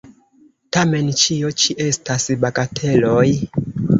[0.77, 3.29] Tamen, ĉio ĉi estas bagateloj!